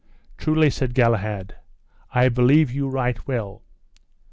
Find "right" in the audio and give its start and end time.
2.89-3.27